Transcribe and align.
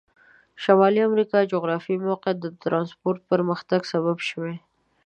شمالي 0.63 1.01
امریکا 1.09 1.37
جغرافیایي 1.53 2.05
موقعیت 2.07 2.37
د 2.41 2.47
ترانسپورت 2.63 3.19
پرمختګ 3.31 3.81
سبب 3.93 4.17
شوي. 4.29 4.55